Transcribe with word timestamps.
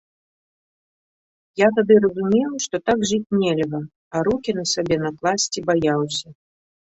Я 1.61 1.67
тады 1.79 1.93
разумеў, 2.05 2.51
што 2.65 2.75
так 2.91 2.99
жыць 3.11 3.33
нельга, 3.43 3.81
а 4.15 4.23
рукі 4.29 4.57
на 4.61 4.65
сябе 4.73 4.95
накласці 5.05 5.65
баяўся. 5.71 6.27